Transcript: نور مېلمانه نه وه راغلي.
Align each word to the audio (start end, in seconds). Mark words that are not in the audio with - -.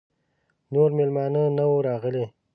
نور 0.73 0.89
مېلمانه 0.97 1.43
نه 1.57 1.63
وه 1.69 1.77
راغلي. 1.87 2.23